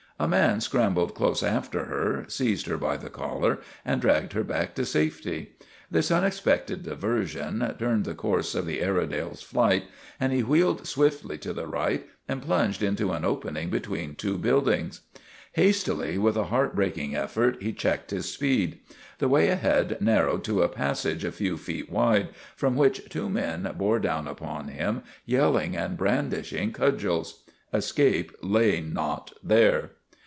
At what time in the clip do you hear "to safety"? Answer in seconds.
4.75-5.53